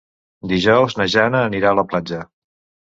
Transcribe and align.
Dijous 0.51 0.97
na 1.01 1.07
Jana 1.17 1.45
anirà 1.51 1.71
a 1.77 1.81
la 1.83 1.89
platja. 1.95 2.25